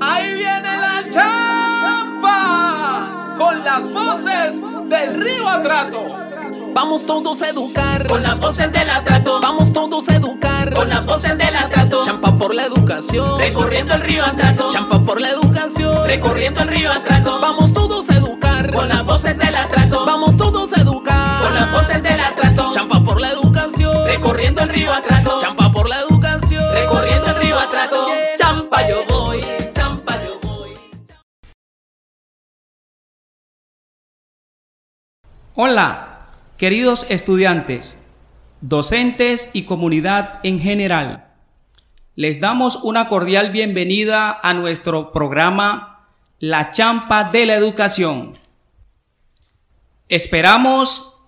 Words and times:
Ahí 0.00 0.34
viene 0.34 0.78
la 0.78 1.04
champa 1.08 2.36
con 3.36 3.64
las 3.64 3.92
voces 3.92 4.60
del 4.88 5.14
río 5.20 5.48
Atrato. 5.48 6.18
Vamos 6.74 7.04
todos 7.06 7.42
a 7.42 7.48
educar 7.48 8.06
con 8.06 8.22
las 8.22 8.38
voces 8.38 8.70
del 8.72 8.88
atrato. 8.88 9.40
Vamos 9.40 9.72
todos 9.72 10.08
a 10.08 10.14
educar 10.14 10.72
con 10.72 10.88
las 10.88 11.04
voces 11.06 11.36
del 11.36 11.56
atrato. 11.56 12.04
Champa 12.04 12.38
por 12.38 12.54
la 12.54 12.66
educación, 12.66 13.38
recorriendo 13.38 13.94
el 13.94 14.02
río 14.02 14.24
Atrato. 14.24 14.70
Champa 14.70 15.00
por 15.00 15.20
la 15.20 15.30
educación, 15.30 16.06
recorriendo 16.06 16.62
el 16.62 16.68
río 16.68 16.92
Atrato. 16.92 17.40
Vamos 17.40 17.72
todos 17.72 18.08
a 18.10 18.14
educar 18.14 18.72
con 18.72 18.88
las 18.88 19.04
voces 19.04 19.38
del 19.38 19.56
atrato. 19.56 20.06
Vamos 20.06 20.36
todos 20.36 20.72
a 20.72 20.80
educar 20.80 21.42
con 21.42 21.54
las 21.54 21.72
voces 21.72 22.02
del 22.04 22.20
atrato. 22.20 22.70
Champa 22.70 23.00
por 23.00 23.20
la 23.20 23.30
educación, 23.30 24.06
recorriendo 24.06 24.62
el 24.62 24.68
río 24.68 24.92
Atrato. 24.92 25.38
Champa 25.40 25.72
por 25.72 25.88
la 25.88 25.98
educación, 26.00 26.62
recorriendo 26.74 27.26
el 27.26 27.36
río 27.36 27.58
Atrato. 27.58 28.17
Hola. 35.60 36.28
Queridos 36.56 37.04
estudiantes, 37.08 37.98
docentes 38.60 39.50
y 39.52 39.64
comunidad 39.64 40.38
en 40.44 40.60
general, 40.60 41.32
les 42.14 42.38
damos 42.38 42.76
una 42.84 43.08
cordial 43.08 43.50
bienvenida 43.50 44.38
a 44.40 44.54
nuestro 44.54 45.10
programa 45.10 46.06
La 46.38 46.70
Champa 46.70 47.24
de 47.24 47.44
la 47.44 47.56
Educación. 47.56 48.34
Esperamos 50.08 51.18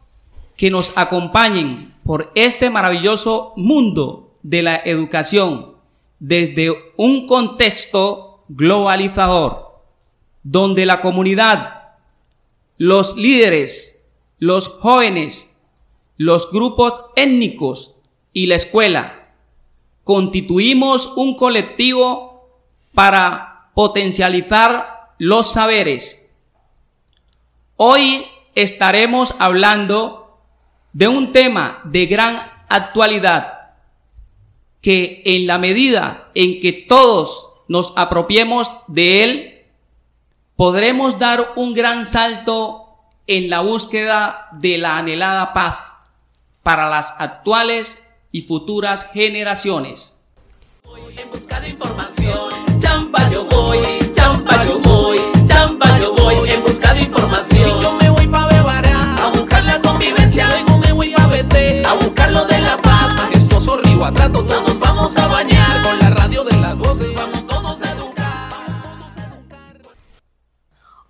que 0.57 0.71
nos 0.71 0.97
acompañen 0.97 1.93
por 2.05 2.31
este 2.37 2.71
maravilloso 2.71 3.53
mundo 3.57 4.33
de 4.45 4.63
la 4.63 4.77
educación 4.77 5.75
desde 6.21 6.73
un 6.97 7.27
contexto 7.27 8.45
globalizador, 8.47 9.81
donde 10.45 10.87
la 10.87 11.01
comunidad, 11.01 11.95
los 12.79 13.17
líderes, 13.17 13.97
los 14.41 14.69
jóvenes, 14.69 15.57
los 16.17 16.51
grupos 16.51 17.05
étnicos 17.15 17.97
y 18.33 18.47
la 18.47 18.57
escuela. 18.57 19.35
Constituimos 20.03 21.13
un 21.15 21.37
colectivo 21.37 22.49
para 22.95 23.71
potencializar 23.75 25.13
los 25.19 25.53
saberes. 25.53 26.29
Hoy 27.77 28.27
estaremos 28.55 29.35
hablando 29.39 30.41
de 30.93 31.07
un 31.07 31.33
tema 31.33 31.83
de 31.85 32.07
gran 32.07 32.65
actualidad 32.69 33.75
que 34.81 35.23
en 35.27 35.47
la 35.47 35.59
medida 35.59 36.31
en 36.35 36.61
que 36.61 36.73
todos 36.73 37.53
nos 37.69 37.93
apropiemos 37.97 38.71
de 38.89 39.23
él, 39.23 39.65
podremos 40.57 41.19
dar 41.19 41.53
un 41.57 41.75
gran 41.75 42.07
salto 42.07 42.90
en 43.27 43.51
la 43.51 43.61
búsqueda 43.61 44.49
de 44.53 44.79
la 44.79 44.99
anhelada 44.99 45.53
paz 45.53 45.77
para 46.63 46.89
las 46.89 47.15
actuales 47.19 48.03
y 48.33 48.43
futuras 48.43 49.07
generaciones. 49.13 50.21
Voy 50.85 51.01
en 51.19 51.31
busca 51.31 51.61
de 51.61 51.71
información, 51.71 52.51
champa 52.79 53.29
yo 53.31 53.45
voy, 53.45 53.79
champa 54.13 54.65
yo 54.65 54.79
voy, 54.81 55.19
champa 55.47 55.99
yo 55.99 56.15
voy 56.15 56.51
en 56.51 56.63
busca 56.63 56.95
de 56.95 57.03
información. 57.03 57.69
Y 57.69 57.83
yo 57.83 57.93
me 58.01 58.11
voy 58.11 58.27
pa' 58.27 58.49
Bebará, 58.49 59.17
a 59.17 59.31
buscar 59.31 59.65
la 59.65 59.81
convivencia, 59.81 60.49
luego 60.49 60.79
me 60.79 60.93
voy 60.93 61.15
a 61.17 61.27
Beté, 61.29 61.85
a 61.85 61.95
buscar 61.95 62.31
lo 62.33 62.45
de 62.45 62.61
la 62.61 62.77
paz. 62.79 63.15
Majestuoso 63.15 63.77
río 63.79 64.05
atrato, 64.05 64.45
todos 64.45 64.49
vamos 64.49 64.60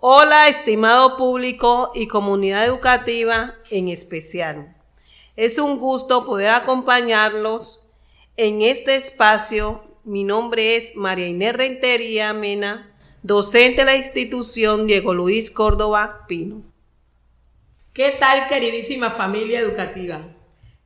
Hola, 0.02 0.48
estimado 0.48 1.18
público 1.18 1.92
y 1.94 2.06
comunidad 2.06 2.64
educativa 2.64 3.56
en 3.70 3.90
especial. 3.90 4.74
Es 5.36 5.58
un 5.58 5.78
gusto 5.78 6.24
poder 6.24 6.48
acompañarlos 6.48 7.86
en 8.38 8.62
este 8.62 8.96
espacio. 8.96 9.84
Mi 10.04 10.24
nombre 10.24 10.76
es 10.76 10.96
María 10.96 11.26
Inés 11.26 11.52
Rentería 11.54 12.32
Mena, 12.32 12.96
docente 13.22 13.82
de 13.82 13.84
la 13.84 13.96
institución 13.96 14.86
Diego 14.86 15.12
Luis 15.12 15.50
Córdoba 15.50 16.24
Pino. 16.26 16.62
¿Qué 17.92 18.16
tal, 18.18 18.48
queridísima 18.48 19.10
familia 19.10 19.60
educativa? 19.60 20.22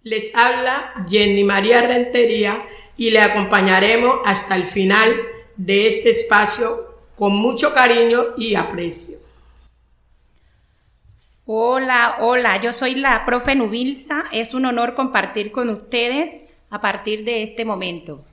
Les 0.03 0.35
habla 0.35 0.93
Jenny 1.09 1.45
María 1.45 1.83
Rentería 1.83 2.67
y 2.97 3.13
le 3.13 3.21
acompañaremos 3.21 4.17
hasta 4.25 4.57
el 4.57 4.67
final 4.67 5.09
de 5.57 5.87
este 5.87 6.11
espacio 6.11 6.94
con 7.17 7.35
mucho 7.37 7.73
cariño 7.73 8.23
y 8.37 8.55
aprecio. 8.55 9.19
Hola, 11.47 12.17
hola, 12.21 12.61
yo 12.61 12.73
soy 12.73 12.95
la 12.95 13.25
profe 13.25 13.55
Nubilsa. 13.55 14.25
Es 14.33 14.55
un 14.55 14.65
honor 14.65 14.95
compartir 14.95 15.53
con 15.53 15.69
ustedes 15.69 16.53
a 16.71 16.81
partir 16.81 17.25
de 17.25 17.43
este 17.43 17.65
momento. 17.65 18.25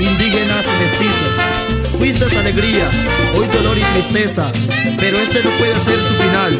Indígenas 0.00 0.66
y 0.66 0.82
mestizos. 0.82 1.98
Fuiste 1.98 2.24
alegría, 2.38 2.88
hoy 3.34 3.46
dolor 3.48 3.76
y 3.76 3.82
tristeza, 3.94 4.50
pero 4.98 5.18
este 5.18 5.42
no 5.42 5.50
puede 5.50 5.74
ser 5.74 5.96
tu 5.96 6.14
final. 6.22 6.58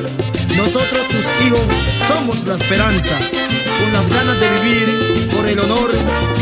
Nosotros 0.56 1.06
tus 1.08 1.46
hijos 1.46 1.61
somos 2.08 2.44
la 2.44 2.56
esperanza, 2.56 3.17
con 3.79 3.93
las 3.93 4.08
ganas 4.08 4.40
de 4.40 4.49
vivir, 4.61 5.29
por 5.35 5.46
el 5.46 5.58
honor, 5.61 5.90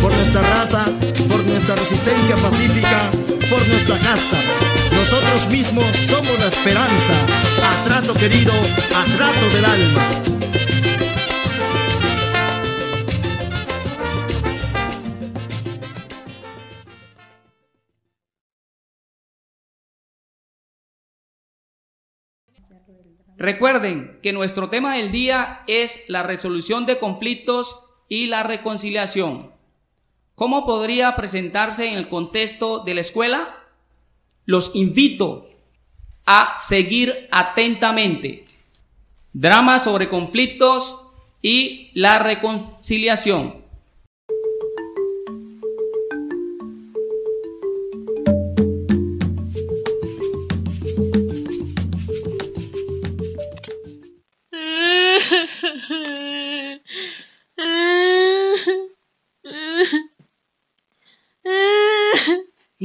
por 0.01 0.15
nuestra 0.15 0.41
raza, 0.43 0.87
por 1.29 1.45
nuestra 1.45 1.75
resistencia 1.75 2.37
pacífica, 2.37 3.11
por 3.51 3.69
nuestra 3.69 3.97
casta. 3.99 4.39
Nosotros 4.93 5.47
mismos 5.49 5.85
somos 6.09 6.39
la 6.39 6.47
esperanza, 6.47 7.13
a 7.63 7.85
trato 7.85 8.15
querido, 8.15 8.53
a 8.53 9.17
trato 9.17 9.51
del 9.55 9.65
alma. 9.65 10.36
Recuerden 23.37 24.19
que 24.23 24.33
nuestro 24.33 24.71
tema 24.71 24.95
del 24.95 25.13
día 25.13 25.63
es 25.67 26.01
la 26.09 26.23
resolución 26.23 26.87
de 26.87 26.99
conflictos 26.99 27.87
y 28.09 28.27
la 28.27 28.43
reconciliación. 28.43 29.53
¿Cómo 30.35 30.65
podría 30.65 31.17
presentarse 31.17 31.87
en 31.87 31.99
el 31.99 32.09
contexto 32.09 32.81
de 32.81 32.95
la 32.95 33.03
escuela? 33.03 33.57
Los 34.47 34.75
invito 34.75 35.51
a 36.25 36.57
seguir 36.59 37.29
atentamente. 37.31 38.47
Drama 39.35 39.81
sobre 39.81 40.09
conflictos 40.09 41.09
y 41.43 41.91
la 41.93 42.19
reconciliación. 42.19 43.66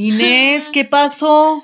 Inés, 0.03 0.71
¿qué 0.71 0.83
pasó? 0.83 1.63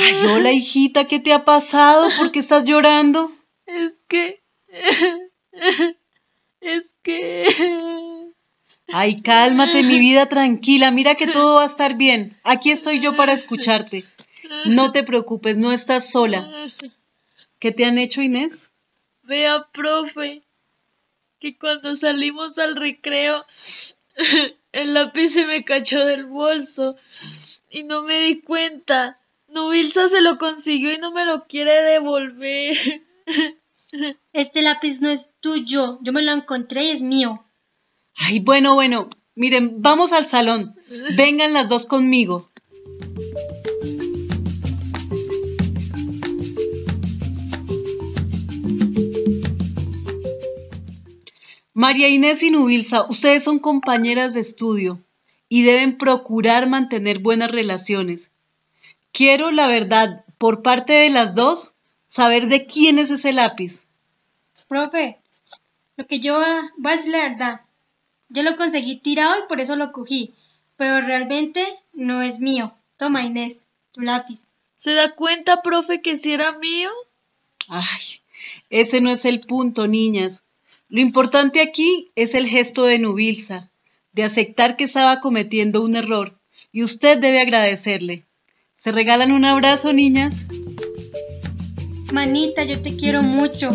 Ay, 0.00 0.26
hola 0.26 0.52
hijita, 0.52 1.06
¿qué 1.06 1.20
te 1.20 1.32
ha 1.32 1.44
pasado? 1.44 2.08
¿Por 2.18 2.32
qué 2.32 2.40
estás 2.40 2.64
llorando? 2.64 3.30
Es 3.64 3.94
que... 4.08 4.42
Es 6.60 6.86
que... 7.02 7.46
Ay, 8.88 9.22
cálmate, 9.22 9.84
mi 9.84 10.00
vida 10.00 10.26
tranquila. 10.26 10.90
Mira 10.90 11.14
que 11.14 11.28
todo 11.28 11.56
va 11.56 11.62
a 11.62 11.66
estar 11.66 11.96
bien. 11.96 12.36
Aquí 12.42 12.72
estoy 12.72 12.98
yo 12.98 13.14
para 13.14 13.34
escucharte. 13.34 14.04
No 14.64 14.90
te 14.90 15.04
preocupes, 15.04 15.56
no 15.56 15.70
estás 15.70 16.10
sola. 16.10 16.50
¿Qué 17.60 17.70
te 17.70 17.84
han 17.84 17.98
hecho, 17.98 18.20
Inés? 18.20 18.72
Vea, 19.22 19.68
profe, 19.72 20.42
que 21.38 21.56
cuando 21.56 21.94
salimos 21.94 22.58
al 22.58 22.74
recreo, 22.74 23.46
el 24.72 24.94
lápiz 24.94 25.30
se 25.30 25.46
me 25.46 25.64
cachó 25.64 26.04
del 26.04 26.26
bolso 26.26 26.96
y 27.70 27.84
no 27.84 28.02
me 28.02 28.20
di 28.20 28.40
cuenta. 28.40 29.20
Nubilsa 29.48 30.08
se 30.08 30.20
lo 30.20 30.38
consiguió 30.38 30.92
y 30.92 30.98
no 30.98 31.12
me 31.12 31.24
lo 31.24 31.46
quiere 31.46 31.82
devolver. 31.82 32.76
Este 34.34 34.60
lápiz 34.60 35.00
no 35.00 35.08
es 35.08 35.30
tuyo, 35.40 35.98
yo 36.02 36.12
me 36.12 36.20
lo 36.20 36.32
encontré 36.32 36.84
y 36.84 36.90
es 36.90 37.02
mío. 37.02 37.46
Ay, 38.16 38.40
bueno, 38.40 38.74
bueno, 38.74 39.08
miren, 39.34 39.80
vamos 39.80 40.12
al 40.12 40.26
salón. 40.26 40.76
Vengan 41.16 41.54
las 41.54 41.68
dos 41.68 41.86
conmigo. 41.86 42.50
María 51.78 52.08
Inés 52.08 52.42
y 52.42 52.50
Nubilsa, 52.50 53.06
ustedes 53.08 53.44
son 53.44 53.60
compañeras 53.60 54.34
de 54.34 54.40
estudio 54.40 55.00
y 55.48 55.62
deben 55.62 55.96
procurar 55.96 56.68
mantener 56.68 57.20
buenas 57.20 57.52
relaciones. 57.52 58.32
Quiero, 59.12 59.52
la 59.52 59.68
verdad, 59.68 60.24
por 60.38 60.62
parte 60.62 60.92
de 60.92 61.08
las 61.08 61.34
dos, 61.34 61.74
saber 62.08 62.48
de 62.48 62.66
quién 62.66 62.98
es 62.98 63.12
ese 63.12 63.32
lápiz. 63.32 63.84
Profe, 64.66 65.20
lo 65.96 66.04
que 66.08 66.18
yo 66.18 66.34
voy 66.34 66.44
a 66.44 66.96
decir 66.96 67.10
la 67.10 67.28
verdad. 67.28 67.60
Yo 68.28 68.42
lo 68.42 68.56
conseguí 68.56 68.96
tirado 68.96 69.38
y 69.38 69.46
por 69.48 69.60
eso 69.60 69.76
lo 69.76 69.92
cogí, 69.92 70.34
pero 70.76 71.00
realmente 71.06 71.64
no 71.92 72.22
es 72.22 72.40
mío. 72.40 72.74
Toma, 72.96 73.22
Inés, 73.22 73.68
tu 73.92 74.00
lápiz. 74.00 74.40
¿Se 74.78 74.94
da 74.94 75.14
cuenta, 75.14 75.62
profe, 75.62 76.02
que 76.02 76.16
si 76.16 76.32
era 76.32 76.58
mío? 76.58 76.90
Ay, 77.68 78.20
ese 78.68 79.00
no 79.00 79.10
es 79.10 79.24
el 79.24 79.38
punto, 79.38 79.86
niñas. 79.86 80.42
Lo 80.90 81.02
importante 81.02 81.60
aquí 81.60 82.10
es 82.14 82.34
el 82.34 82.46
gesto 82.46 82.84
de 82.84 82.98
Nubilsa, 82.98 83.70
de 84.12 84.24
aceptar 84.24 84.76
que 84.76 84.84
estaba 84.84 85.20
cometiendo 85.20 85.82
un 85.82 85.96
error, 85.96 86.40
y 86.72 86.82
usted 86.82 87.18
debe 87.18 87.42
agradecerle. 87.42 88.24
¿Se 88.78 88.90
regalan 88.90 89.32
un 89.32 89.44
abrazo, 89.44 89.92
niñas? 89.92 90.46
Manita, 92.10 92.64
yo 92.64 92.80
te 92.80 92.96
quiero 92.96 93.22
mucho 93.22 93.68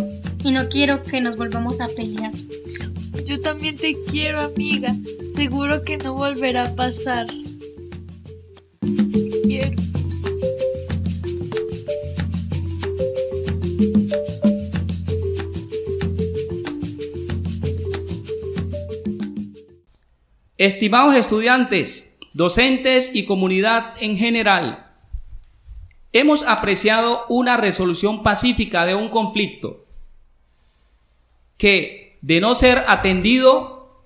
y 0.43 0.51
no 0.51 0.67
quiero 0.69 1.03
que 1.03 1.21
nos 1.21 1.37
volvamos 1.37 1.79
a 1.81 1.87
pelear. 1.87 2.31
Yo 3.25 3.39
también 3.41 3.77
te 3.77 3.95
quiero, 4.09 4.39
amiga. 4.39 4.95
Seguro 5.35 5.83
que 5.83 5.97
no 5.97 6.15
volverá 6.15 6.65
a 6.65 6.75
pasar. 6.75 7.27
Estimados 20.57 21.15
estudiantes, 21.15 22.15
docentes 22.33 23.09
y 23.13 23.25
comunidad 23.25 23.95
en 23.99 24.17
general, 24.17 24.85
hemos 26.11 26.43
apreciado 26.43 27.25
una 27.27 27.57
resolución 27.57 28.21
pacífica 28.21 28.85
de 28.85 28.93
un 28.93 29.09
conflicto 29.09 29.85
que, 31.57 32.19
de 32.21 32.39
no 32.39 32.53
ser 32.53 32.83
atendido, 32.87 34.05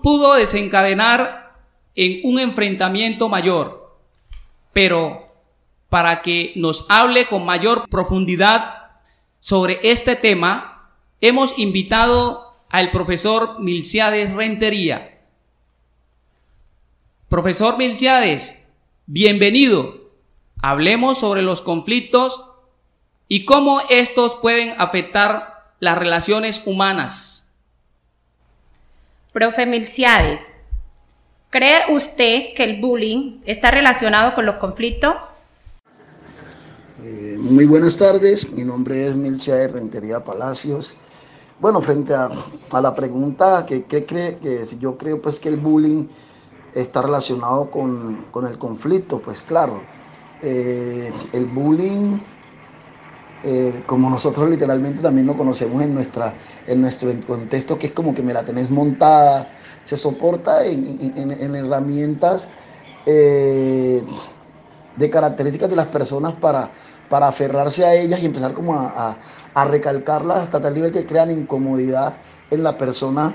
pudo 0.00 0.34
desencadenar 0.34 1.56
en 1.96 2.20
un 2.22 2.38
enfrentamiento 2.38 3.28
mayor. 3.28 3.98
Pero 4.72 5.32
para 5.88 6.22
que 6.22 6.52
nos 6.54 6.86
hable 6.88 7.26
con 7.26 7.44
mayor 7.44 7.88
profundidad 7.88 8.92
sobre 9.40 9.80
este 9.82 10.14
tema, 10.14 10.92
hemos 11.20 11.58
invitado 11.58 12.54
al 12.68 12.90
profesor 12.90 13.60
Milciades 13.60 14.32
Rentería. 14.32 15.11
Profesor 17.32 17.78
Milciades, 17.78 18.58
bienvenido. 19.06 20.10
Hablemos 20.60 21.16
sobre 21.16 21.40
los 21.40 21.62
conflictos 21.62 22.50
y 23.26 23.46
cómo 23.46 23.80
estos 23.88 24.36
pueden 24.36 24.74
afectar 24.76 25.72
las 25.80 25.96
relaciones 25.96 26.60
humanas. 26.66 27.54
Profe 29.32 29.64
Milciades, 29.64 30.42
¿cree 31.48 31.84
usted 31.88 32.52
que 32.54 32.64
el 32.64 32.82
bullying 32.82 33.40
está 33.46 33.70
relacionado 33.70 34.34
con 34.34 34.44
los 34.44 34.56
conflictos? 34.56 35.14
Eh, 37.02 37.36
muy 37.38 37.64
buenas 37.64 37.96
tardes, 37.96 38.52
mi 38.52 38.62
nombre 38.62 39.08
es 39.08 39.16
Milciades 39.16 39.72
Rentería 39.72 40.22
Palacios. 40.22 40.94
Bueno, 41.58 41.80
frente 41.80 42.12
a, 42.12 42.28
a 42.70 42.80
la 42.82 42.94
pregunta 42.94 43.64
que, 43.64 43.84
que 43.84 44.04
cree 44.04 44.36
que 44.36 44.66
si 44.66 44.78
yo 44.78 44.98
creo 44.98 45.22
pues 45.22 45.40
que 45.40 45.48
el 45.48 45.56
bullying 45.56 46.08
está 46.74 47.02
relacionado 47.02 47.70
con, 47.70 48.26
el 48.46 48.58
conflicto, 48.58 49.20
pues 49.20 49.42
claro, 49.42 49.82
eh, 50.42 51.12
el 51.32 51.46
bullying, 51.46 52.18
eh, 53.44 53.82
como 53.86 54.08
nosotros 54.08 54.48
literalmente 54.48 55.02
también 55.02 55.26
lo 55.26 55.36
conocemos 55.36 55.82
en, 55.82 55.94
nuestra, 55.94 56.34
en 56.66 56.80
nuestro 56.80 57.12
contexto, 57.26 57.78
que 57.78 57.88
es 57.88 57.92
como 57.92 58.14
que 58.14 58.22
me 58.22 58.32
la 58.32 58.44
tenés 58.44 58.70
montada, 58.70 59.50
se 59.82 59.96
soporta 59.96 60.64
en, 60.64 61.56
herramientas 61.56 62.48
eh, 63.04 64.02
de 64.96 65.10
características 65.10 65.68
de 65.68 65.76
las 65.76 65.86
personas 65.86 66.34
para, 66.34 66.70
para 67.08 67.28
aferrarse 67.28 67.84
a 67.84 67.94
ellas 67.94 68.22
y 68.22 68.26
empezar 68.26 68.52
como 68.54 68.74
a, 68.74 69.18
a 69.54 69.64
recalcarlas 69.64 70.38
hasta 70.38 70.60
tal 70.60 70.74
nivel 70.74 70.92
que 70.92 71.04
crean 71.04 71.30
incomodidad 71.30 72.16
en 72.50 72.62
la 72.62 72.78
persona 72.78 73.34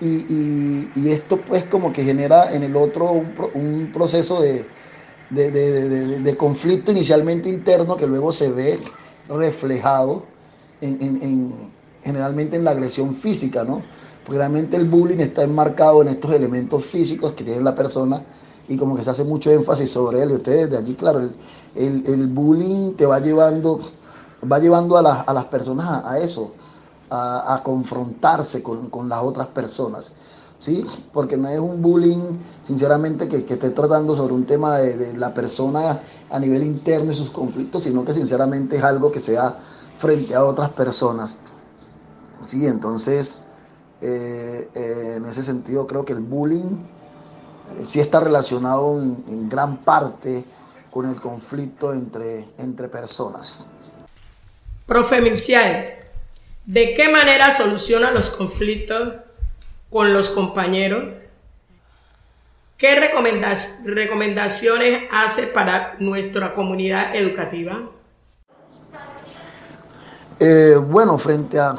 y, 0.00 1.08
esto 1.08 1.38
pues 1.38 1.64
como 1.64 1.92
que 1.92 2.04
genera 2.04 2.54
en 2.54 2.62
el 2.62 2.76
otro 2.76 3.10
un, 3.54 3.90
proceso 3.92 4.40
de, 4.40 4.64
de, 5.30 6.36
conflicto 6.36 6.92
inicialmente 6.92 7.48
interno 7.48 7.96
que 7.96 8.06
luego 8.06 8.32
se 8.32 8.50
ve 8.50 8.78
reflejado 9.28 10.24
en, 10.80 11.72
generalmente 12.02 12.56
en 12.56 12.64
la 12.64 12.70
agresión 12.70 13.14
física, 13.14 13.64
¿no? 13.64 13.82
Porque 14.24 14.38
realmente 14.38 14.76
el 14.76 14.84
bullying 14.84 15.18
está 15.18 15.42
enmarcado 15.42 16.02
en 16.02 16.08
estos 16.08 16.32
elementos 16.32 16.84
físicos 16.84 17.32
que 17.32 17.44
tiene 17.44 17.62
la 17.62 17.74
persona 17.74 18.22
y 18.68 18.76
como 18.76 18.94
que 18.94 19.02
se 19.02 19.10
hace 19.10 19.24
mucho 19.24 19.50
énfasis 19.50 19.90
sobre 19.90 20.22
él. 20.22 20.30
Y 20.30 20.34
ustedes 20.34 20.70
de 20.70 20.76
allí, 20.76 20.94
claro, 20.94 21.28
el, 21.74 22.26
bullying 22.28 22.94
te 22.94 23.06
va 23.06 23.18
llevando, 23.20 23.80
va 24.50 24.58
llevando 24.58 24.96
a, 24.98 25.32
las 25.32 25.44
personas 25.46 26.04
a, 26.04 26.18
eso, 26.18 26.52
a, 27.10 27.60
confrontarse 27.64 28.62
con, 28.62 29.08
las 29.08 29.22
otras 29.22 29.48
personas. 29.48 30.12
¿Sí? 30.58 30.84
Porque 31.12 31.36
no 31.36 31.48
es 31.48 31.60
un 31.60 31.80
bullying, 31.80 32.36
sinceramente, 32.66 33.28
que, 33.28 33.44
que 33.44 33.54
esté 33.54 33.70
tratando 33.70 34.16
sobre 34.16 34.34
un 34.34 34.44
tema 34.44 34.78
de, 34.78 35.16
la 35.16 35.32
persona 35.32 36.00
a 36.30 36.38
nivel 36.40 36.64
interno 36.64 37.12
y 37.12 37.14
sus 37.14 37.30
conflictos, 37.30 37.84
sino 37.84 38.04
que 38.04 38.12
sinceramente 38.12 38.76
es 38.76 38.82
algo 38.82 39.12
que 39.12 39.20
se 39.20 39.34
da 39.34 39.56
frente 39.96 40.34
a 40.34 40.44
otras 40.44 40.70
personas. 40.70 41.36
Sí, 42.44 42.66
entonces, 42.66 43.42
eh, 44.00 44.70
eh, 44.74 45.14
en 45.16 45.26
ese 45.26 45.42
sentido 45.42 45.86
creo 45.86 46.04
que 46.04 46.12
el 46.12 46.20
bullying 46.20 46.78
eh, 47.76 47.84
sí 47.84 47.98
está 48.00 48.20
relacionado 48.20 49.02
en, 49.02 49.48
gran 49.48 49.78
parte 49.78 50.44
con 50.90 51.06
el 51.06 51.20
conflicto 51.20 51.92
entre, 51.92 52.48
entre 52.58 52.88
personas. 52.88 53.66
Profe 54.86 55.20
Milciades, 55.20 56.07
¿de 56.68 56.94
qué 56.94 57.08
manera 57.08 57.56
soluciona 57.56 58.10
los 58.10 58.28
conflictos 58.28 59.14
con 59.88 60.12
los 60.12 60.28
compañeros? 60.28 61.14
¿Qué 62.76 62.94
recomendaciones 63.84 65.02
hace 65.10 65.46
para 65.46 65.96
nuestra 65.98 66.52
comunidad 66.52 67.16
educativa? 67.16 67.88
Eh, 70.38 70.76
bueno, 70.76 71.18
frente 71.18 71.58
a 71.58 71.74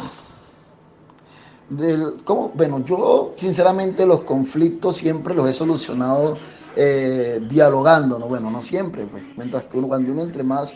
¿cómo? 2.24 2.52
Bueno, 2.56 2.84
yo 2.84 3.36
sinceramente 3.38 4.08
los 4.08 4.22
conflictos 4.22 4.98
siempre 4.98 5.36
los 5.36 5.48
he 5.48 5.54
solucionado 5.54 6.36
eh, 6.76 7.40
dialogando, 7.48 8.18
¿no? 8.18 8.26
Bueno, 8.26 8.50
no 8.50 8.62
siempre, 8.64 9.06
pues, 9.06 9.24
mientras 9.38 9.64
que 9.64 9.78
uno, 9.78 9.88
cuando 9.88 10.12
uno 10.12 10.24
entre 10.24 10.44
más 10.44 10.76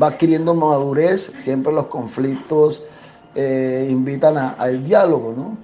va 0.00 0.08
adquiriendo 0.08 0.54
madurez, 0.54 1.32
siempre 1.40 1.72
los 1.72 1.86
conflictos 1.86 2.82
eh, 3.34 3.88
invitan 3.90 4.36
al 4.58 4.84
diálogo, 4.84 5.34
¿no? 5.36 5.56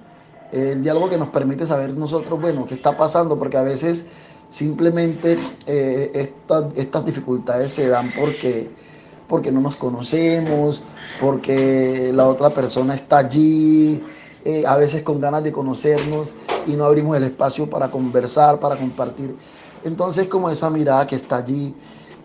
El 0.51 0.83
diálogo 0.83 1.09
que 1.09 1.17
nos 1.17 1.29
permite 1.29 1.65
saber 1.65 1.91
nosotros, 1.91 2.39
bueno, 2.41 2.65
qué 2.65 2.73
está 2.73 2.97
pasando, 2.97 3.39
porque 3.39 3.57
a 3.57 3.61
veces 3.61 4.05
simplemente 4.49 5.39
eh, 5.65 6.33
estas 6.75 7.05
dificultades 7.05 7.71
se 7.71 7.87
dan 7.87 8.11
porque, 8.11 8.69
porque 9.27 9.51
no 9.51 9.61
nos 9.61 9.77
conocemos, 9.77 10.81
porque 11.21 12.11
la 12.13 12.27
otra 12.27 12.49
persona 12.49 12.95
está 12.95 13.19
allí, 13.19 14.03
eh, 14.43 14.63
a 14.67 14.75
veces 14.75 15.03
con 15.03 15.21
ganas 15.21 15.43
de 15.43 15.51
conocernos 15.51 16.33
y 16.67 16.71
no 16.71 16.85
abrimos 16.85 17.15
el 17.15 17.23
espacio 17.23 17.69
para 17.69 17.89
conversar, 17.89 18.59
para 18.59 18.75
compartir. 18.75 19.35
Entonces, 19.83 20.27
como 20.27 20.49
esa 20.49 20.69
mirada 20.69 21.07
que 21.07 21.15
está 21.15 21.37
allí 21.37 21.73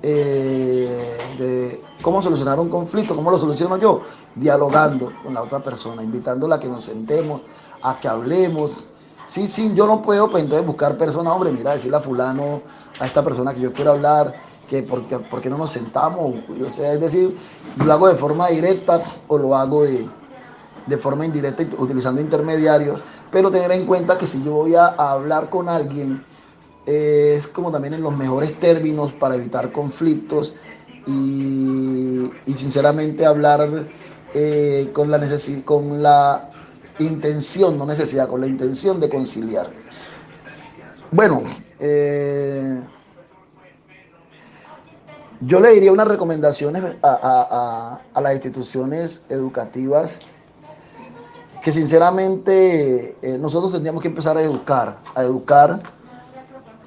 eh, 0.02 1.18
de 1.38 1.82
cómo 2.02 2.22
solucionar 2.22 2.58
un 2.60 2.68
conflicto, 2.68 3.14
cómo 3.14 3.30
lo 3.30 3.38
soluciono 3.38 3.76
yo, 3.76 4.02
dialogando 4.34 5.12
con 5.22 5.34
la 5.34 5.42
otra 5.42 5.60
persona, 5.60 6.02
invitándola 6.02 6.56
a 6.56 6.60
que 6.60 6.68
nos 6.68 6.84
sentemos, 6.84 7.42
a 7.82 7.98
que 7.98 8.08
hablemos. 8.08 8.72
Sí, 9.26 9.46
sí, 9.46 9.72
yo 9.74 9.86
no 9.86 10.02
puedo, 10.02 10.30
pues 10.30 10.42
entonces 10.44 10.66
buscar 10.66 10.96
personas, 10.96 11.32
hombre, 11.32 11.50
mira, 11.50 11.72
decirle 11.72 11.96
a 11.96 12.00
fulano, 12.00 12.62
a 13.00 13.06
esta 13.06 13.24
persona 13.24 13.52
que 13.52 13.60
yo 13.60 13.72
quiero 13.72 13.92
hablar, 13.92 14.34
que 14.68 14.82
porque, 14.82 15.18
porque 15.18 15.50
no 15.50 15.58
nos 15.58 15.72
sentamos, 15.72 16.34
o 16.64 16.70
sea, 16.70 16.92
es 16.92 17.00
decir, 17.00 17.36
lo 17.76 17.92
hago 17.92 18.08
de 18.08 18.14
forma 18.14 18.48
directa 18.48 19.02
o 19.28 19.38
lo 19.38 19.56
hago 19.56 19.82
de, 19.82 20.08
de 20.86 20.96
forma 20.96 21.26
indirecta 21.26 21.64
utilizando 21.78 22.20
intermediarios, 22.20 23.02
pero 23.30 23.50
tener 23.50 23.72
en 23.72 23.86
cuenta 23.86 24.16
que 24.16 24.26
si 24.26 24.42
yo 24.42 24.52
voy 24.52 24.74
a, 24.74 24.86
hablar 24.86 25.50
con 25.50 25.68
alguien, 25.68 26.24
es 26.86 27.48
como 27.48 27.70
también 27.70 27.94
en 27.94 28.02
los 28.02 28.16
mejores 28.16 28.58
términos 28.58 29.12
para 29.12 29.34
evitar 29.34 29.72
conflictos 29.72 30.54
y, 31.06 32.30
sinceramente 32.54 33.26
hablar 33.26 33.86
eh, 34.34 34.90
con, 34.92 35.10
la 35.10 35.20
con 35.64 36.02
la 36.02 36.50
intención, 36.98 37.76
no 37.76 37.86
necesidad, 37.86 38.28
con 38.28 38.40
la 38.40 38.46
intención 38.46 38.98
de 39.00 39.08
conciliar. 39.08 39.68
Bueno, 41.10 41.42
eh, 41.78 42.80
yo 45.40 45.60
le 45.60 45.72
diría 45.72 45.92
unas 45.92 46.08
recomendaciones 46.08 46.96
a 47.02 48.00
las 48.20 48.32
instituciones 48.32 49.22
educativas 49.28 50.18
que 51.66 51.72
sinceramente 51.72 53.16
eh, 53.22 53.38
nosotros 53.38 53.72
tendríamos 53.72 54.00
que 54.00 54.06
empezar 54.06 54.36
a 54.36 54.40
educar, 54.40 54.98
a 55.16 55.24
educar 55.24 55.82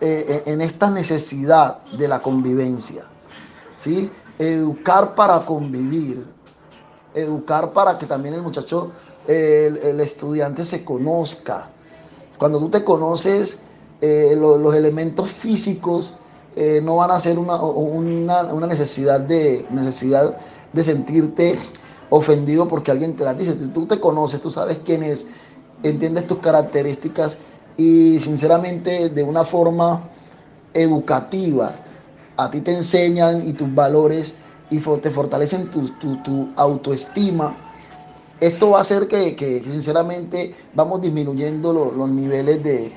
eh, 0.01 0.43
en 0.45 0.61
esta 0.61 0.89
necesidad 0.89 1.83
de 1.97 2.07
la 2.07 2.21
convivencia, 2.21 3.05
¿sí? 3.75 4.09
Educar 4.37 5.15
para 5.15 5.45
convivir, 5.45 6.25
educar 7.13 7.73
para 7.73 7.97
que 7.97 8.05
también 8.05 8.35
el 8.35 8.41
muchacho, 8.41 8.91
el, 9.27 9.99
estudiante 9.99 10.63
se 10.63 10.83
conozca. 10.83 11.69
Cuando 12.37 12.59
tú 12.59 12.69
te 12.69 12.83
conoces, 12.83 13.59
eh, 14.01 14.35
los 14.37 14.73
elementos 14.73 15.29
físicos 15.29 16.13
no 16.81 16.97
van 16.97 17.11
a 17.11 17.19
ser 17.19 17.39
una, 17.39 17.55
una, 17.61 18.43
una 18.43 18.67
necesidad, 18.67 19.19
de, 19.21 19.65
necesidad 19.69 20.35
de 20.73 20.83
sentirte 20.83 21.57
ofendido 22.09 22.67
porque 22.67 22.91
alguien 22.91 23.15
te 23.15 23.23
las 23.23 23.37
dice. 23.37 23.57
Si 23.57 23.67
tú 23.67 23.85
te 23.85 23.99
conoces, 23.99 24.41
tú 24.41 24.51
sabes 24.51 24.79
quién 24.83 25.03
es, 25.03 25.27
entiendes 25.83 26.27
tus 26.27 26.39
características 26.39 27.37
y 27.79 28.19
sinceramente 28.19 29.07
de 29.07 29.23
una 29.23 29.45
forma 29.45 30.09
educativa, 30.73 31.73
a 32.35 32.51
ti 32.51 32.59
te 32.59 32.73
enseñan 32.73 33.47
y 33.47 33.53
tus 33.53 33.73
valores 33.73 34.35
y 34.69 34.79
te 34.79 35.09
fortalecen 35.09 35.69
tu, 35.71 36.49
autoestima. 36.57 37.55
Esto 38.41 38.71
va 38.71 38.79
a 38.79 38.81
hacer 38.81 39.07
que, 39.07 39.63
sinceramente 39.65 40.53
vamos 40.75 41.01
disminuyendo 41.01 41.71
los 41.73 42.09
niveles 42.09 42.61
de, 42.61 42.91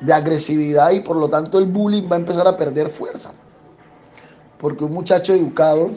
de 0.00 0.12
agresividad 0.12 0.92
y 0.92 1.00
por 1.00 1.16
lo 1.16 1.28
tanto 1.28 1.58
el 1.58 1.66
bullying 1.66 2.08
va 2.10 2.14
a 2.14 2.20
empezar 2.20 2.46
a 2.46 2.56
perder 2.56 2.90
fuerza. 2.90 3.32
Porque 4.58 4.84
un 4.84 4.92
muchacho 4.92 5.34
educado 5.34 5.90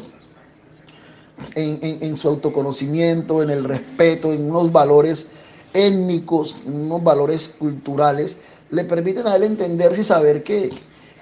en, 1.54 2.18
su 2.18 2.28
autoconocimiento, 2.30 3.44
en 3.44 3.52
el 3.52 3.64
respeto, 3.64 4.34
en 4.34 4.50
unos 4.50 4.72
valores 4.72 5.28
étnicos, 5.78 6.56
unos 6.66 7.04
valores 7.04 7.50
culturales, 7.50 8.38
le 8.72 8.84
permiten 8.84 9.28
a 9.28 9.36
él 9.36 9.44
entenderse 9.44 10.02
y 10.02 10.04
saber 10.04 10.44
que, 10.44 10.70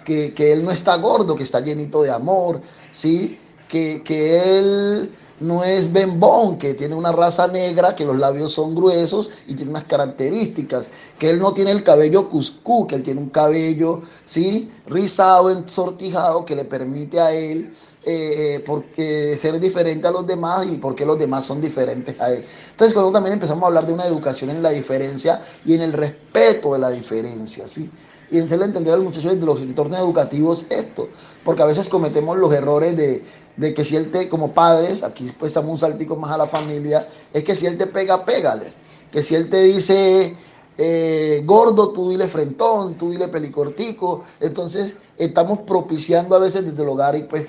que, 0.03 0.53
él 0.53 0.63
no 0.63 0.71
está 0.71 0.95
gordo, 0.97 1.35
que 1.35 1.43
está 1.43 1.59
llenito 1.59 2.01
de 2.01 2.11
amor, 2.11 2.61
¿sí? 2.91 3.37
que, 3.67 4.01
que 4.03 4.57
él 4.57 5.11
no 5.39 5.63
es 5.63 5.91
bembón, 5.91 6.57
que 6.57 6.73
tiene 6.73 6.95
una 6.95 7.11
raza 7.11 7.47
negra, 7.47 7.95
que 7.95 8.05
los 8.05 8.17
labios 8.17 8.53
son 8.53 8.73
gruesos 8.73 9.29
y 9.47 9.53
tiene 9.53 9.71
unas 9.71 9.83
características, 9.83 10.89
que 11.19 11.29
él 11.29 11.39
no 11.39 11.53
tiene 11.53 11.71
el 11.71 11.83
cabello 11.83 12.29
cuscú, 12.29 12.87
que 12.87 12.95
él 12.95 13.03
tiene 13.03 13.19
un 13.19 13.29
cabello, 13.29 14.01
¿sí? 14.23 14.69
Rizado, 14.85 15.49
ensortijado, 15.49 16.45
que 16.45 16.55
le 16.55 16.65
permite 16.65 17.19
a 17.19 17.33
él 17.33 17.71
eh, 18.07 18.63
porque 18.63 19.35
ser 19.35 19.59
diferente 19.59 20.07
a 20.07 20.11
los 20.11 20.27
demás 20.27 20.67
y 20.71 20.77
porque 20.77 21.05
los 21.05 21.17
demás 21.17 21.43
son 21.43 21.59
diferentes 21.59 22.19
a 22.19 22.31
él. 22.31 22.43
Entonces, 22.69 22.93
cuando 22.93 23.11
también 23.11 23.33
empezamos 23.33 23.63
a 23.63 23.67
hablar 23.67 23.87
de 23.87 23.93
una 23.93 24.05
educación 24.05 24.51
en 24.51 24.61
la 24.61 24.69
diferencia 24.69 25.41
y 25.65 25.73
en 25.73 25.81
el 25.81 25.91
respeto 25.91 26.73
de 26.73 26.79
la 26.79 26.91
diferencia, 26.91 27.67
¿sí? 27.67 27.89
Y 28.29 28.39
hacerle 28.39 28.65
entender 28.65 28.93
los 28.95 29.03
muchachos 29.03 29.39
de 29.39 29.45
los 29.45 29.59
entornos 29.59 29.99
educativos 29.99 30.67
esto, 30.69 31.09
porque 31.43 31.63
a 31.63 31.65
veces 31.65 31.89
cometemos 31.89 32.37
los 32.37 32.53
errores 32.53 32.95
de, 32.95 33.73
que 33.73 33.83
si 33.83 33.95
él 33.95 34.11
te, 34.11 34.29
como 34.29 34.53
padres, 34.53 35.01
aquí 35.01 35.31
pues 35.39 35.55
damos 35.55 35.71
un 35.71 35.77
saltico 35.79 36.15
más 36.15 36.31
a 36.31 36.37
la 36.37 36.45
familia, 36.45 37.03
es 37.33 37.43
que 37.43 37.55
si 37.55 37.65
él 37.65 37.77
te 37.77 37.87
pega, 37.87 38.23
pégale. 38.23 38.71
Que 39.11 39.23
si 39.23 39.33
él 39.33 39.49
te 39.49 39.61
dice, 39.63 40.35
eh, 40.77 41.41
gordo, 41.45 41.89
tú 41.89 42.09
dile 42.09 42.27
frentón, 42.27 42.95
tú 42.95 43.09
dile 43.09 43.27
pelicortico. 43.29 44.21
Entonces 44.39 44.95
estamos 45.17 45.59
propiciando 45.59 46.35
a 46.35 46.39
veces 46.39 46.65
desde 46.65 46.83
el 46.83 46.89
hogar 46.89 47.15
y 47.15 47.23
pues 47.23 47.47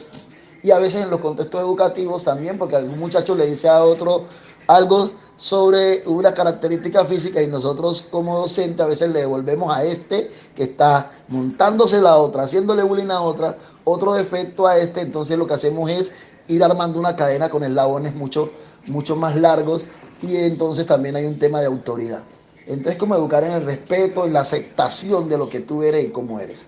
y 0.67 0.73
a 0.73 0.81
veces 0.81 1.05
en 1.05 1.11
los 1.11 1.21
contextos 1.21 1.61
educativos 1.61 2.25
también, 2.25 2.59
porque 2.59 2.75
algún 2.75 2.99
muchacho 2.99 3.37
le 3.37 3.47
dice 3.47 3.69
a 3.69 3.85
otro 3.85 4.25
algo 4.67 5.13
sobre 5.37 6.03
una 6.07 6.35
característica 6.35 7.05
física 7.05 7.41
y 7.41 7.47
nosotros 7.47 8.03
como 8.11 8.37
docente 8.37 8.83
a 8.83 8.87
veces 8.87 9.13
le 9.13 9.21
devolvemos 9.21 9.73
a 9.73 9.85
este 9.85 10.29
que 10.57 10.65
está 10.65 11.09
montándose 11.29 12.01
la 12.03 12.17
otra, 12.17 12.43
haciéndole 12.43 12.83
bullying 12.83 13.11
a 13.11 13.21
otra, 13.21 13.57
otro 13.85 14.15
defecto 14.15 14.67
a 14.67 14.77
este, 14.77 15.03
entonces 15.03 15.39
lo 15.39 15.47
que 15.47 15.55
hacemos 15.55 15.89
es 15.89 16.13
ir 16.49 16.65
armando 16.65 16.99
una 16.99 17.15
cadena 17.15 17.49
con 17.49 17.63
eslabones 17.63 18.17
mucho, 18.17 18.51
mucho 18.89 19.15
más 19.15 19.37
largos 19.37 19.87
y 20.21 20.35
entonces 20.35 20.85
también 20.85 21.15
hay 21.15 21.27
un 21.27 21.39
tema 21.39 21.61
de 21.61 21.67
autoridad. 21.67 22.25
Entonces 22.67 22.97
como 22.97 23.15
educar 23.15 23.45
en 23.45 23.53
el 23.53 23.65
respeto, 23.65 24.25
en 24.25 24.33
la 24.33 24.41
aceptación 24.41 25.29
de 25.29 25.39
lo 25.39 25.49
que 25.49 25.61
tú 25.61 25.85
eres 25.85 26.07
y 26.07 26.09
cómo 26.09 26.41
eres. 26.41 26.67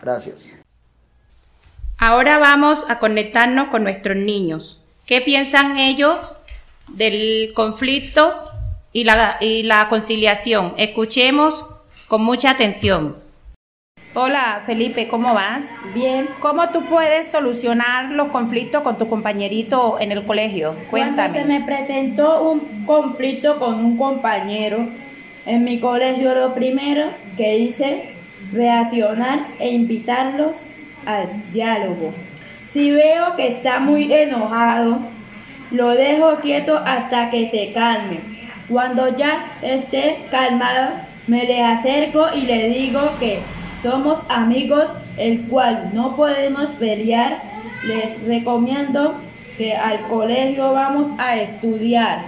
Gracias. 0.00 0.65
Ahora 2.08 2.38
vamos 2.38 2.86
a 2.88 3.00
conectarnos 3.00 3.66
con 3.66 3.82
nuestros 3.82 4.16
niños. 4.16 4.80
¿Qué 5.06 5.20
piensan 5.20 5.76
ellos 5.76 6.38
del 6.86 7.50
conflicto 7.52 8.32
y 8.92 9.02
la, 9.02 9.38
y 9.40 9.64
la 9.64 9.88
conciliación? 9.88 10.74
Escuchemos 10.76 11.66
con 12.06 12.22
mucha 12.22 12.50
atención. 12.50 13.16
Hola 14.14 14.62
Felipe, 14.64 15.08
¿cómo 15.08 15.34
vas? 15.34 15.64
Bien. 15.94 16.28
¿Cómo 16.38 16.68
tú 16.68 16.84
puedes 16.84 17.28
solucionar 17.28 18.12
los 18.12 18.28
conflictos 18.28 18.84
con 18.84 18.96
tu 18.98 19.08
compañerito 19.08 19.98
en 19.98 20.12
el 20.12 20.22
colegio? 20.22 20.76
Cuéntame. 20.90 21.40
Cuando 21.40 21.54
se 21.54 21.58
me 21.58 21.66
presentó 21.66 22.52
un 22.52 22.86
conflicto 22.86 23.58
con 23.58 23.84
un 23.84 23.98
compañero 23.98 24.78
en 25.46 25.64
mi 25.64 25.80
colegio, 25.80 26.36
lo 26.36 26.54
primero 26.54 27.08
que 27.36 27.58
hice 27.58 28.10
reaccionar 28.52 29.40
e 29.58 29.70
invitarlos 29.70 30.76
al 31.06 31.28
diálogo. 31.52 32.12
Si 32.70 32.90
veo 32.90 33.36
que 33.36 33.48
está 33.48 33.78
muy 33.78 34.12
enojado, 34.12 34.98
lo 35.70 35.88
dejo 35.90 36.36
quieto 36.36 36.76
hasta 36.76 37.30
que 37.30 37.48
se 37.48 37.72
calme. 37.72 38.20
Cuando 38.68 39.16
ya 39.16 39.46
esté 39.62 40.18
calmado, 40.30 40.90
me 41.26 41.44
le 41.44 41.62
acerco 41.62 42.26
y 42.34 42.42
le 42.42 42.68
digo 42.68 43.00
que 43.18 43.38
somos 43.82 44.18
amigos, 44.28 44.90
el 45.16 45.42
cual 45.42 45.90
no 45.92 46.16
podemos 46.16 46.70
pelear. 46.72 47.40
Les 47.84 48.22
recomiendo 48.24 49.14
que 49.56 49.74
al 49.74 50.00
colegio 50.02 50.72
vamos 50.72 51.10
a 51.18 51.36
estudiar. 51.36 52.24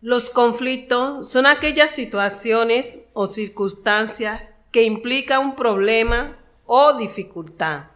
Los 0.00 0.30
conflictos 0.30 1.28
son 1.28 1.46
aquellas 1.46 1.90
situaciones 1.90 3.00
o 3.14 3.26
circunstancias 3.26 4.42
que 4.70 4.84
implican 4.84 5.40
un 5.40 5.56
problema 5.56 6.36
o 6.66 6.92
dificultad. 6.92 7.86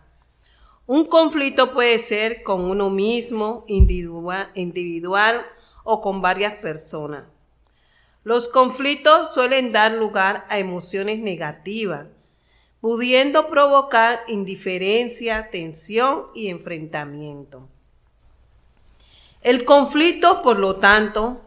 Un 0.87 1.05
conflicto 1.05 1.73
puede 1.73 2.01
ser 2.01 2.43
con 2.43 2.65
uno 2.65 2.91
mismo, 2.91 3.65
individual, 3.69 5.47
o 5.85 6.01
con 6.01 6.21
varias 6.21 6.55
personas. 6.55 7.25
Los 8.25 8.49
conflictos 8.49 9.33
suelen 9.33 9.71
dar 9.71 9.93
lugar 9.93 10.45
a 10.49 10.59
emociones 10.59 11.21
negativas, 11.21 12.07
pudiendo 12.81 13.49
provocar 13.49 14.23
indiferencia, 14.27 15.51
tensión 15.51 16.27
y 16.35 16.49
enfrentamiento. 16.49 17.69
El 19.41 19.65
conflicto, 19.65 20.43
por 20.43 20.59
lo 20.59 20.77
tanto, 20.77 21.41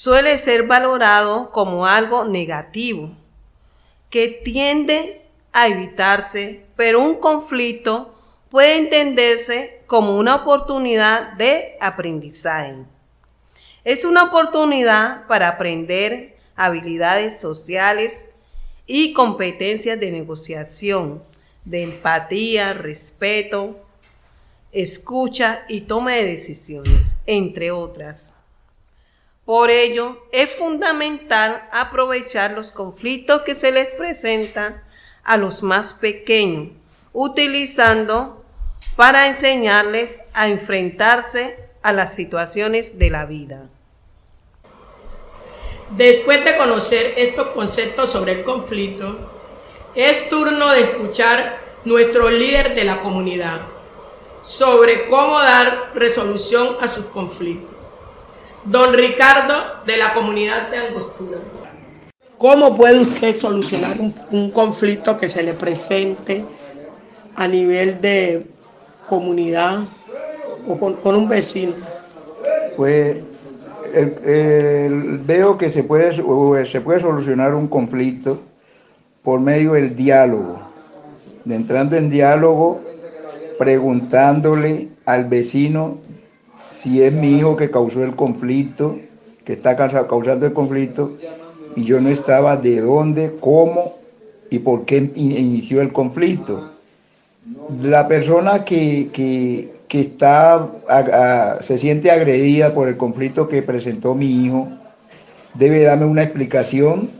suele 0.00 0.38
ser 0.38 0.62
valorado 0.62 1.50
como 1.50 1.84
algo 1.84 2.22
negativo, 2.22 3.10
que 4.10 4.28
tiende 4.28 5.22
a 5.52 5.66
evitarse, 5.66 6.64
pero 6.76 7.02
un 7.02 7.16
conflicto 7.16 8.14
puede 8.48 8.76
entenderse 8.76 9.82
como 9.86 10.16
una 10.16 10.36
oportunidad 10.36 11.32
de 11.32 11.76
aprendizaje. 11.80 12.76
Es 13.82 14.04
una 14.04 14.22
oportunidad 14.22 15.26
para 15.26 15.48
aprender 15.48 16.36
habilidades 16.54 17.40
sociales 17.40 18.30
y 18.86 19.12
competencias 19.12 19.98
de 19.98 20.12
negociación, 20.12 21.24
de 21.64 21.82
empatía, 21.82 22.72
respeto, 22.72 23.80
escucha 24.70 25.64
y 25.68 25.80
toma 25.80 26.12
de 26.12 26.24
decisiones, 26.24 27.16
entre 27.26 27.72
otras. 27.72 28.37
Por 29.48 29.70
ello, 29.70 30.18
es 30.30 30.50
fundamental 30.52 31.66
aprovechar 31.72 32.50
los 32.50 32.70
conflictos 32.70 33.40
que 33.46 33.54
se 33.54 33.72
les 33.72 33.86
presentan 33.86 34.84
a 35.24 35.38
los 35.38 35.62
más 35.62 35.94
pequeños, 35.94 36.72
utilizando 37.14 38.44
para 38.94 39.26
enseñarles 39.26 40.20
a 40.34 40.48
enfrentarse 40.48 41.58
a 41.80 41.94
las 41.94 42.14
situaciones 42.14 42.98
de 42.98 43.08
la 43.08 43.24
vida. 43.24 43.70
Después 45.96 46.44
de 46.44 46.58
conocer 46.58 47.14
estos 47.16 47.46
conceptos 47.46 48.12
sobre 48.12 48.32
el 48.32 48.44
conflicto, 48.44 49.32
es 49.94 50.28
turno 50.28 50.72
de 50.72 50.80
escuchar 50.80 51.58
nuestro 51.86 52.28
líder 52.28 52.74
de 52.74 52.84
la 52.84 53.00
comunidad 53.00 53.62
sobre 54.42 55.06
cómo 55.06 55.38
dar 55.38 55.92
resolución 55.94 56.76
a 56.82 56.88
sus 56.88 57.06
conflictos. 57.06 57.77
Don 58.70 58.92
Ricardo 58.92 59.54
de 59.86 59.96
la 59.96 60.12
comunidad 60.12 60.70
de 60.70 60.76
Angostura. 60.76 61.38
¿Cómo 62.36 62.76
puede 62.76 63.00
usted 63.00 63.34
solucionar 63.34 63.98
un, 63.98 64.14
un, 64.30 64.50
conflicto 64.50 65.16
que 65.16 65.28
se 65.28 65.42
le 65.42 65.54
presente 65.54 66.44
a 67.34 67.48
nivel 67.48 68.00
de 68.02 68.46
comunidad 69.08 69.84
o 70.66 70.76
con, 70.76 70.94
con 70.96 71.16
un 71.16 71.28
vecino? 71.28 71.72
Pues 72.76 73.16
el, 73.94 74.18
el, 74.24 75.18
veo 75.18 75.56
que 75.56 75.70
se 75.70 75.82
puede, 75.82 76.12
se 76.66 76.80
puede 76.82 77.00
solucionar 77.00 77.54
un 77.54 77.68
conflicto 77.68 78.38
por 79.22 79.40
medio 79.40 79.72
del 79.72 79.96
diálogo, 79.96 80.60
de 81.44 81.54
entrando 81.54 81.96
en 81.96 82.10
diálogo, 82.10 82.82
preguntándole 83.58 84.88
al 85.06 85.24
vecino 85.24 85.98
si 86.80 87.02
es 87.02 87.12
mi 87.12 87.38
hijo 87.38 87.56
que 87.56 87.70
causó 87.70 88.04
el 88.04 88.14
conflicto, 88.14 89.00
que 89.44 89.54
está 89.54 89.74
causando 89.74 90.46
el 90.46 90.52
conflicto, 90.52 91.12
y 91.74 91.84
yo 91.84 92.00
no 92.00 92.08
estaba 92.08 92.56
de 92.56 92.80
dónde, 92.80 93.34
cómo 93.40 93.96
y 94.48 94.60
por 94.60 94.84
qué 94.84 95.10
inició 95.16 95.80
el 95.80 95.92
conflicto. 95.92 96.70
La 97.82 98.06
persona 98.06 98.64
que, 98.64 99.08
que, 99.12 100.00
está, 100.00 100.68
se 101.60 101.78
siente 101.78 102.12
agredida 102.12 102.72
por 102.72 102.86
el 102.86 102.96
conflicto 102.96 103.48
que 103.48 103.62
presentó 103.62 104.14
mi 104.14 104.44
hijo, 104.44 104.68
debe 105.54 105.82
darme 105.82 106.06
una 106.06 106.22
explicación 106.22 107.10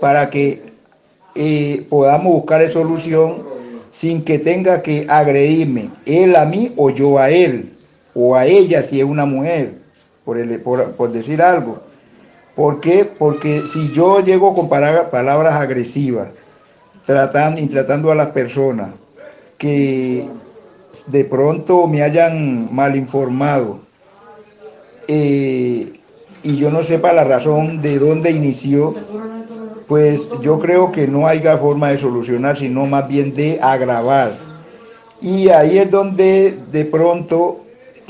para 0.00 0.30
que 0.30 0.62
eh, 1.34 1.84
podamos 1.90 2.32
buscar 2.32 2.66
solución 2.70 3.42
sin 3.90 4.24
que 4.24 4.38
tenga 4.38 4.80
que 4.80 5.04
agredirme 5.08 5.90
él 6.06 6.34
a 6.36 6.46
mí 6.46 6.72
o 6.76 6.88
yo 6.88 7.18
a 7.18 7.28
él 7.28 7.70
o 8.14 8.34
a 8.34 8.46
ella 8.46 8.82
si 8.82 9.00
es 9.00 9.06
una 9.06 9.24
mujer, 9.24 9.74
por, 10.24 10.62
por, 10.62 10.92
por 10.92 11.12
decir 11.12 11.42
algo. 11.42 11.80
¿Por 12.54 12.80
qué? 12.80 13.04
Porque 13.04 13.66
si 13.66 13.90
yo 13.92 14.20
llego 14.20 14.54
con 14.54 14.68
palabras 14.68 15.54
agresivas, 15.54 16.28
tratando 17.06 17.60
y 17.60 17.66
tratando 17.66 18.10
a 18.10 18.14
las 18.14 18.28
personas 18.28 18.90
que 19.58 20.28
de 21.06 21.24
pronto 21.24 21.86
me 21.86 22.02
hayan 22.02 22.74
mal 22.74 22.96
informado 22.96 23.80
eh, 25.08 25.92
y 26.42 26.56
yo 26.56 26.70
no 26.70 26.82
sepa 26.82 27.12
la 27.12 27.24
razón 27.24 27.80
de 27.80 27.98
dónde 27.98 28.30
inició, 28.30 28.94
pues 29.86 30.30
yo 30.40 30.58
creo 30.58 30.92
que 30.92 31.06
no 31.06 31.26
haya 31.26 31.58
forma 31.58 31.90
de 31.90 31.98
solucionar, 31.98 32.56
sino 32.56 32.86
más 32.86 33.08
bien 33.08 33.34
de 33.34 33.58
agravar. 33.60 34.32
Y 35.20 35.48
ahí 35.48 35.78
es 35.78 35.90
donde 35.90 36.56
de 36.70 36.84
pronto 36.84 37.60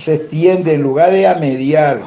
se 0.01 0.15
extiende, 0.15 0.75
en 0.75 0.83
lugar 0.83 1.11
de 1.11 1.27
amediar 1.27 2.03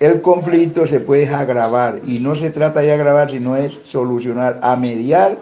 el 0.00 0.20
conflicto, 0.20 0.86
se 0.86 1.00
puede 1.00 1.28
agravar. 1.28 2.00
Y 2.04 2.18
no 2.18 2.34
se 2.34 2.50
trata 2.50 2.80
de 2.80 2.92
agravar, 2.92 3.30
sino 3.30 3.56
es 3.56 3.80
solucionar, 3.84 4.58
a 4.62 4.76
mediar 4.76 5.38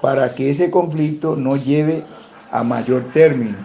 para 0.00 0.34
que 0.34 0.50
ese 0.50 0.70
conflicto 0.70 1.36
no 1.36 1.56
lleve 1.56 2.04
a 2.50 2.62
mayor 2.62 3.10
término. 3.12 3.56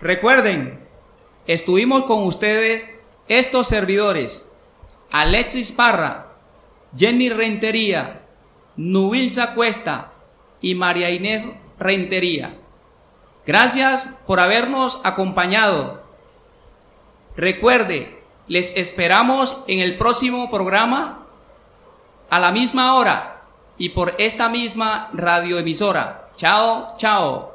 Recuerden, 0.00 0.78
estuvimos 1.46 2.04
con 2.04 2.22
ustedes 2.22 2.94
estos 3.28 3.66
servidores, 3.66 4.48
Alexis 5.10 5.72
Parra, 5.72 6.28
Jenny 6.96 7.28
Rentería, 7.28 8.22
Nubilza 8.76 9.54
Cuesta 9.54 10.12
y 10.60 10.74
María 10.76 11.10
Inés 11.10 11.48
Rentería. 11.78 12.54
Gracias 13.46 14.10
por 14.26 14.40
habernos 14.40 15.00
acompañado. 15.04 16.02
Recuerde, 17.36 18.22
les 18.48 18.76
esperamos 18.76 19.62
en 19.68 19.80
el 19.80 19.96
próximo 19.98 20.50
programa 20.50 21.26
a 22.28 22.40
la 22.40 22.50
misma 22.50 22.94
hora 22.96 23.42
y 23.78 23.90
por 23.90 24.14
esta 24.18 24.48
misma 24.48 25.10
radioemisora. 25.12 26.30
Chao, 26.36 26.96
chao. 26.96 27.52